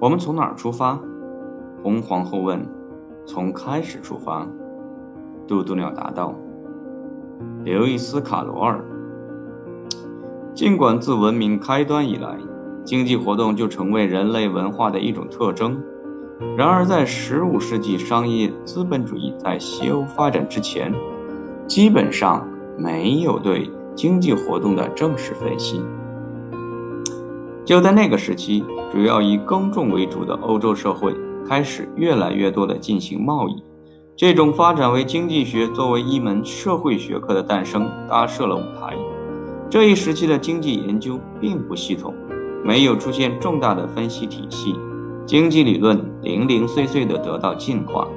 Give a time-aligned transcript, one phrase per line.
[0.00, 0.98] 我们从哪儿出发？
[1.82, 2.66] 红皇后问。
[3.26, 4.48] 从开始出发，
[5.46, 6.34] 嘟嘟鸟答道。
[7.64, 8.82] 刘易斯·卡罗尔。
[10.54, 12.38] 尽管自文明开端以来，
[12.82, 15.82] 经济活动就成为人类文化的一种特征，
[16.56, 20.94] 然而在15世纪商业资本主义在西欧发展之前，
[21.66, 22.48] 基本上
[22.78, 25.84] 没有对经济活动的正式分析。
[27.70, 31.14] 就在那个时期，主要以耕种为主的欧洲社会
[31.46, 33.62] 开始越来越多地进行贸易。
[34.16, 38.96] 这种发展为经济学作为一门社会学科的诞生搭设了舞台。
[39.70, 42.12] 这一时期的经济研究并不系统，
[42.64, 44.74] 没有出现重大的分析体系，
[45.24, 48.08] 经济理论零零碎碎地得到进化。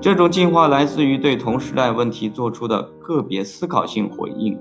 [0.00, 4.56] 这种进化来自于对同时代问题做出的个别思考性回应。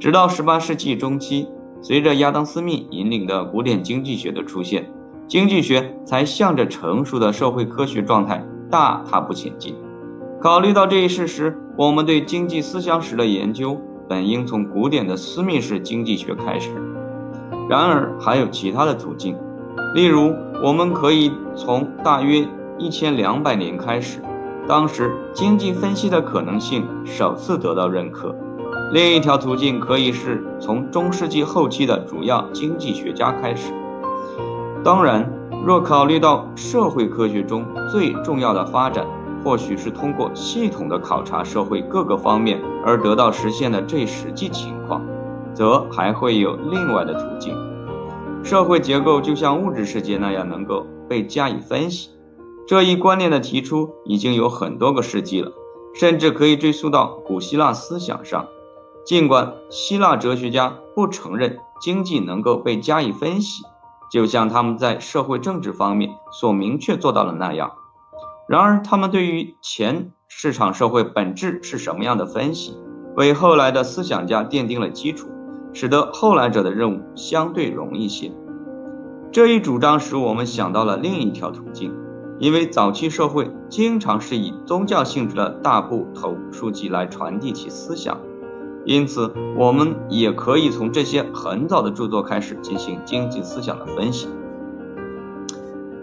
[0.00, 1.46] 直到18世纪中期。
[1.80, 4.90] 随着亚当·斯密引领的古典经济学的出现，
[5.26, 9.74] 经济学才向着成熟的社会科学状态大踏步前进。
[10.40, 16.70] 考虑到这一事实，我们对经济思想史的研究本应从古典的斯密式经济学开始。
[17.68, 19.36] 然而，还有其他的途径，
[19.94, 22.46] 例如，我们可以从大约
[22.78, 24.20] 一千两百年开始，
[24.66, 28.34] 当时经济分析的可能性首次得到认可。
[28.90, 33.70] 另一条途径可以是从中世纪后期的主要经济学家开始。
[34.82, 35.30] 当然，
[35.62, 39.06] 若考虑到社会科学中最重要的发展，
[39.44, 45.04] 或许是通过系统的考察社会各个方面而得到实现的这实际情况，
[45.52, 47.54] 则还会有另外的途径。
[48.42, 52.08] 社会结构就像物质世界那样能够被加以分析。
[52.66, 55.52] 这一观念的提出已经有很多个世纪了，
[55.94, 58.46] 甚至可以追溯到古希腊思想上。
[59.08, 63.64] 尽管希腊哲学家不承认经济能够被加以分析，
[64.12, 67.72] 就像他们在社会政治方面所明确做到的那样，
[68.46, 72.76] 然而他们对于前市场社会本质是什么样的分析，
[73.16, 75.26] 为后来的思想家奠定了基础，
[75.72, 78.30] 使得后来者的任务相对容易些。
[79.32, 81.94] 这一主张使我们想到了另一条途径，
[82.38, 88.18] 因为早期社会经常是以宗教性质的大部头书籍来传递其思想。
[88.88, 94.28] 因此，我们也可以从这些很早的著作开始进行经济思想的分析。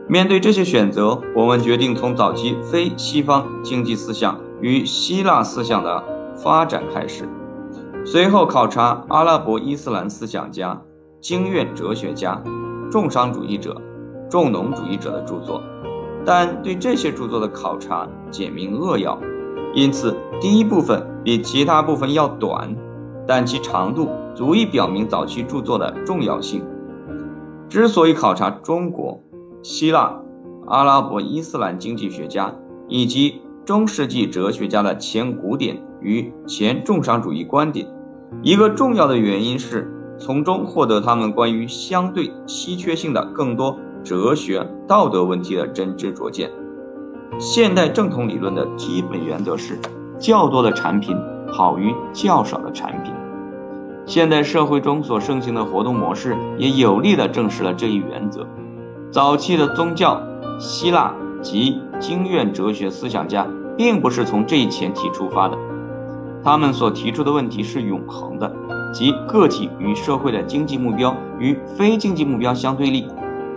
[0.07, 6.03] 面对这些选择，我们决定从早期非西方经济思想与希腊思想的
[6.35, 7.27] 发展开始，
[8.05, 10.79] 随后考察阿拉伯伊斯兰思想家、
[11.19, 12.39] 经院哲学家、
[12.91, 13.81] 重商主义者、
[14.29, 15.59] 重农主义者的著作。
[16.23, 19.19] 但对这些著作的考察简明扼要。
[19.75, 22.73] 因此，第一部分比其他部分要短，
[23.27, 26.63] 但其长度足以表明早期著作的重要性。
[27.67, 29.21] 之所以考察中国、
[29.61, 30.21] 希腊、
[30.67, 32.55] 阿拉伯、伊斯兰经济学家
[32.87, 37.85] 以及中世纪哲学家的前古典与前重商主义观点，
[38.43, 46.49] 一个重要的原因是从中获得他们关于相对稀缺性的更多哲学、道德问题的真知灼见。
[47.37, 49.77] 现代正统理论的基本原则是：
[50.19, 51.15] 较多的产品
[51.51, 53.13] 好于较少的产品。
[54.05, 58.47] 现代社会中所盛行的活动模式也有力地证实了这一原则。
[59.11, 60.21] 早期的宗教、
[60.59, 63.47] 希腊及经院哲学思想家
[63.77, 65.57] 并不是从这一前提出发的，
[66.43, 68.49] 他们所提出的问题是永恒的，
[68.93, 73.07] 即个体与社会的经济目标与非经济目标相对立，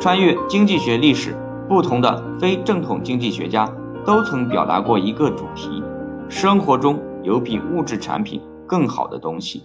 [0.00, 1.36] 穿越经济学历史。
[1.68, 3.70] 不同的非正统经济学家
[4.06, 5.82] 都曾表达过一个主题：
[6.30, 9.64] 生活中有比物质产品更好的东西。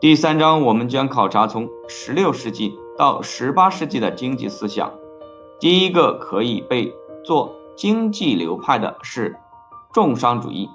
[0.00, 4.92] 第三章我们将考察从16世纪到18世纪的经济思想。
[5.60, 6.92] 第一个可以被
[7.24, 9.36] 做经济流派的是
[9.92, 10.68] 重商主义，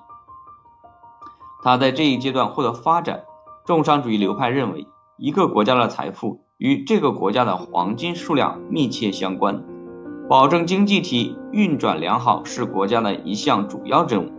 [1.61, 3.23] 他在这一阶段获得发展。
[3.65, 9.61] 重商主义流派认为，一个国家的财富与这个国家的黄金数量密切相关。
[10.29, 14.29] 保证经济体运转良好是国家的一项主要任务。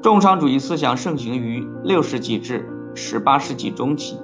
[0.00, 4.16] 重商主义思想盛行于六世纪至十八世纪中期，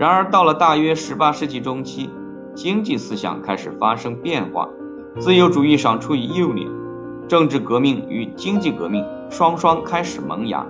[0.00, 2.10] 然而到了大约十八世纪中期，
[2.56, 4.68] 经济思想开始发生变化，
[5.20, 6.68] 自由主义上处于幼年，
[7.28, 10.66] 政治革命与经济革命双双开始萌芽。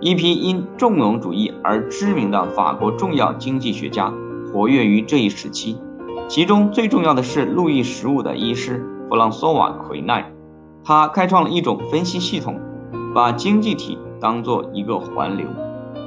[0.00, 4.12] 一批因重农主义而知名的法国重要经济学家
[4.52, 5.78] 活跃于这一时期。
[6.28, 10.32] 其中最重要的是路易十五的医师弗朗索瓦·奎奈，
[10.82, 12.60] 他开创了一种分析系统，
[13.14, 15.46] 把经济体当做一个环流，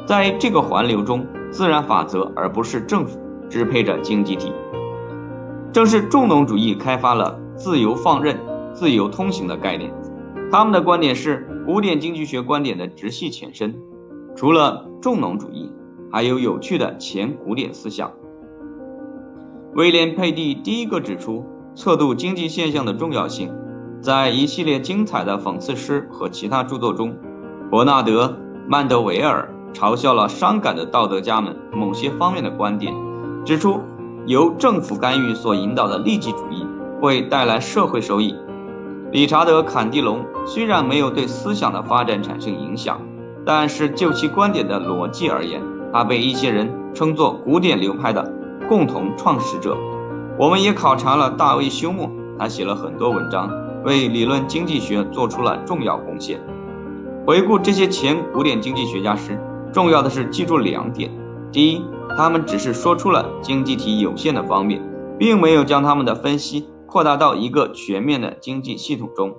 [0.06, 3.18] 在这个环流中，自然法则而不是政府
[3.50, 4.52] 支配着经济体。
[5.72, 8.38] 正是重农主义开发了自由放任、
[8.74, 9.94] 自由通行的概念。
[10.52, 13.74] 他们的观点是古典经济学观点的直系前身。
[14.36, 15.72] 除了重农主义，
[16.12, 18.12] 还有有趣的前古典思想。
[19.76, 21.46] 威廉·佩蒂第一个指出
[21.76, 23.54] 测度经济现象的重要性。
[24.02, 27.16] 在一系列精彩的讽刺诗和其他著作中，
[27.70, 28.28] 伯纳德·
[28.68, 32.94] 曼德维尔嘲笑了伤感的道德家们某些方面的观点，
[33.46, 33.82] 指出
[34.26, 36.66] 由政府干预所引导的利己主义
[37.00, 38.34] 会带来社会收益。
[39.12, 43.02] 理查德·坎蒂隆虽然没有对思想的发展产生影响，
[43.46, 45.62] 但是就其观点的逻辑而言，
[45.94, 48.34] 他被一些人称作古典流派的
[48.70, 49.76] 共同创始者。
[50.38, 53.52] 我们也考察了大卫·休谟，他写了很多文章。
[53.84, 56.40] 为理论经济学做出了重要贡献。
[57.26, 59.40] 回顾这些前古典经济学家时，
[59.74, 61.10] 重要的是记住两点：
[61.52, 61.82] 第一，
[62.16, 64.84] 他们只是说出了经济体有限的方面，
[65.18, 69.34] 并没有将他们的分析扩大到一个全面的经济系统中。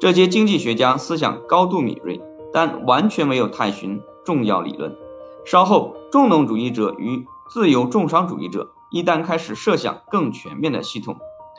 [0.00, 2.20] 这些经济学家思想高度敏锐，
[2.52, 4.96] 但完全没有探寻重要理论。
[5.44, 11.16] 稍后，重农主义者与自由重商主义者一旦开始设想更全面的系统，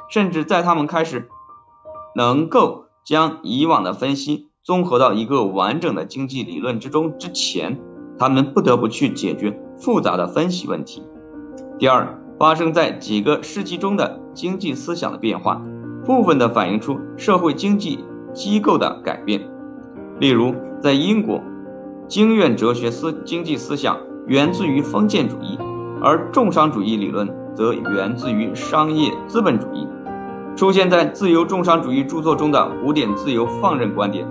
[0.09, 1.29] 甚至在他们开始。
[2.15, 7.79] 能够将以往的分析综合到一个完整的经济理论之中之前，
[8.17, 11.03] 他们不得不去解决复杂的分析问题。
[11.77, 15.61] 第二，发生在几个世纪中的经济思想的变化，
[16.05, 18.03] 部分的反映出社会经济
[18.33, 19.47] 机构的改变。
[20.19, 21.39] 例如，在英国，
[22.07, 25.59] 经院哲学思经济思想源自于封建主义，
[26.01, 29.88] 而重商主义理论则源自于商业资本主义。
[30.55, 34.25] 出现在自由重商主义著作中的古典自由放任观点，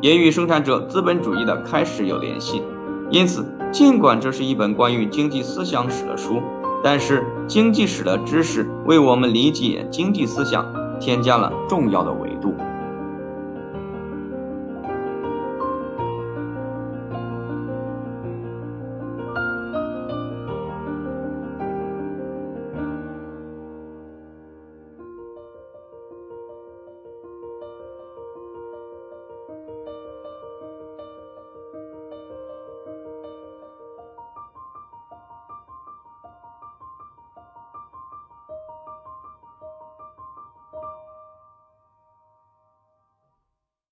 [0.00, 2.62] 也与生产者资本主义的开始有联系。
[3.10, 6.40] 因此，尽管这是一本关于经济思想史的书，
[6.84, 10.64] 但是经济史的知识为我们理解经济思想
[11.00, 12.54] 添加了重要的维度。